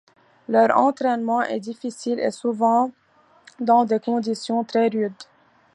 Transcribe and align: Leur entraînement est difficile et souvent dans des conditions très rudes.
Leur 0.49 0.75
entraînement 0.75 1.43
est 1.43 1.59
difficile 1.59 2.19
et 2.19 2.31
souvent 2.31 2.91
dans 3.59 3.85
des 3.85 3.99
conditions 3.99 4.63
très 4.63 4.87
rudes. 4.87 5.13